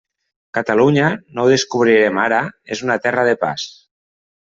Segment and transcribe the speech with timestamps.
[0.57, 2.43] Catalunya, no ho descobrirem ara,
[2.77, 3.71] és una terra de pas.